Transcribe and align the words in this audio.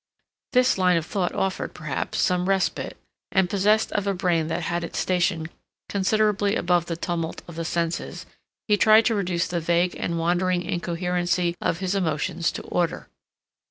This 0.53 0.79
line 0.79 0.97
of 0.97 1.05
thought 1.05 1.31
offered, 1.35 1.75
perhaps, 1.75 2.17
some 2.17 2.49
respite, 2.49 2.97
and 3.31 3.51
possessed 3.51 3.91
of 3.91 4.07
a 4.07 4.15
brain 4.15 4.47
that 4.47 4.63
had 4.63 4.83
its 4.83 4.97
station 4.97 5.47
considerably 5.89 6.55
above 6.55 6.87
the 6.87 6.97
tumult 6.97 7.43
of 7.47 7.55
the 7.55 7.63
senses, 7.63 8.25
he 8.67 8.77
tried 8.77 9.05
to 9.05 9.13
reduce 9.13 9.47
the 9.47 9.59
vague 9.59 9.95
and 9.99 10.17
wandering 10.17 10.63
incoherency 10.63 11.53
of 11.61 11.81
his 11.81 11.93
emotions 11.93 12.51
to 12.53 12.63
order. 12.63 13.09